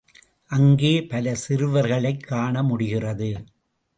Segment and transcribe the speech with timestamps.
[0.45, 3.45] அங்கே பல சிறுவர்களைக் காணமுடிகிறது.